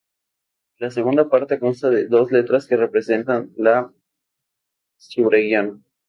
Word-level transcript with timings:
La 0.79 0.89
segunda 0.89 1.29
parte 1.29 1.59
consta 1.59 1.91
de 1.91 2.07
dos 2.07 2.31
letras 2.31 2.65
que 2.65 2.75
representan 2.75 3.51
la 3.55 3.93
subregión. 4.97 5.85